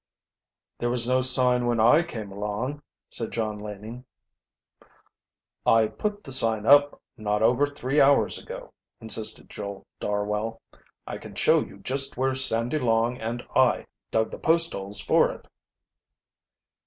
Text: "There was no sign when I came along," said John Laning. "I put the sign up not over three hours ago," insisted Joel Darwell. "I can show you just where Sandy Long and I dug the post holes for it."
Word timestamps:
"There 0.79 0.89
was 0.89 1.07
no 1.07 1.21
sign 1.21 1.67
when 1.67 1.79
I 1.79 2.01
came 2.01 2.31
along," 2.31 2.81
said 3.11 3.29
John 3.29 3.59
Laning. 3.59 4.05
"I 5.63 5.85
put 5.89 6.23
the 6.23 6.31
sign 6.31 6.65
up 6.65 6.99
not 7.17 7.43
over 7.43 7.67
three 7.67 8.01
hours 8.01 8.39
ago," 8.41 8.73
insisted 8.99 9.47
Joel 9.47 9.85
Darwell. 9.99 10.59
"I 11.05 11.19
can 11.19 11.35
show 11.35 11.59
you 11.59 11.77
just 11.77 12.17
where 12.17 12.33
Sandy 12.33 12.79
Long 12.79 13.19
and 13.21 13.43
I 13.55 13.85
dug 14.09 14.31
the 14.31 14.39
post 14.39 14.73
holes 14.73 14.99
for 14.99 15.29
it." 15.33 15.47